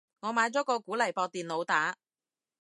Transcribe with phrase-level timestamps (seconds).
[0.21, 1.95] 我買咗個鼓嚟駁電腦打